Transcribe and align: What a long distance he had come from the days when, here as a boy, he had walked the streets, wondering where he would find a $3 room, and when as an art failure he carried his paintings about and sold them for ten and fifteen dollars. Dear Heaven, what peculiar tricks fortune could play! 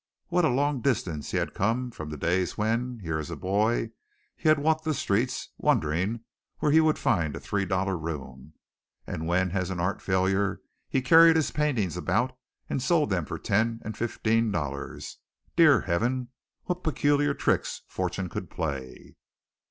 What 0.29 0.45
a 0.45 0.49
long 0.49 0.81
distance 0.81 1.29
he 1.29 1.37
had 1.37 1.53
come 1.53 1.91
from 1.91 2.09
the 2.09 2.17
days 2.17 2.57
when, 2.57 3.01
here 3.03 3.19
as 3.19 3.29
a 3.29 3.35
boy, 3.35 3.91
he 4.35 4.49
had 4.49 4.57
walked 4.57 4.83
the 4.83 4.95
streets, 4.95 5.49
wondering 5.59 6.21
where 6.57 6.71
he 6.71 6.81
would 6.81 6.97
find 6.97 7.35
a 7.35 7.39
$3 7.39 8.01
room, 8.03 8.53
and 9.05 9.27
when 9.27 9.51
as 9.51 9.69
an 9.69 9.79
art 9.79 10.01
failure 10.01 10.59
he 10.89 11.03
carried 11.03 11.35
his 11.35 11.51
paintings 11.51 11.97
about 11.97 12.35
and 12.67 12.81
sold 12.81 13.11
them 13.11 13.25
for 13.25 13.37
ten 13.37 13.79
and 13.85 13.95
fifteen 13.95 14.49
dollars. 14.49 15.19
Dear 15.55 15.81
Heaven, 15.81 16.29
what 16.63 16.83
peculiar 16.83 17.35
tricks 17.35 17.83
fortune 17.87 18.27
could 18.27 18.49
play! 18.49 19.17